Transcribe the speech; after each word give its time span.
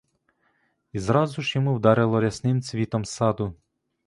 І 0.91 0.99
зразу 0.99 1.41
ж 1.41 1.53
йому 1.57 1.75
вдарило 1.75 2.19
рясним 2.21 2.61
цвітом 2.61 3.05
саду. 3.05 3.53